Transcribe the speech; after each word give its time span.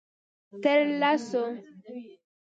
_تر 0.61 0.79
لسو. 0.99 1.43